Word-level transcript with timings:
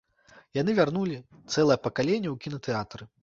Яны 0.59 0.71
вярнулі 0.79 1.17
цэлае 1.53 1.79
пакаленне 1.85 2.29
ў 2.31 2.35
кінатэатры. 2.47 3.03